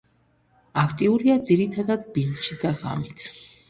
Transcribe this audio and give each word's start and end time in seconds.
აქტიურია 0.85 1.37
ძირითადად 1.51 2.11
ბინდში 2.19 2.63
და 2.67 2.77
ღამით. 2.85 3.33